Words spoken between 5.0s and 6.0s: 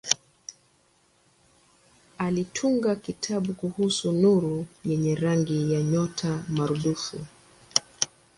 rangi ya